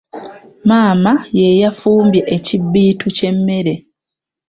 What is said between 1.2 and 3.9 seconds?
ye yafumbye ekibbiitu ky’emmere.